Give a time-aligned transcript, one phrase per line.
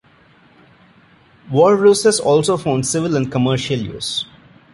[1.51, 4.25] Walruses also found civil and commercial use.